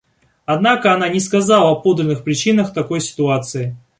Однако 0.45 0.93
она 0.95 1.09
не 1.09 1.19
сказала 1.19 1.69
о 1.69 1.75
подлинных 1.75 2.23
причинах 2.23 2.73
такой 2.73 3.01
ситуации. 3.01 3.77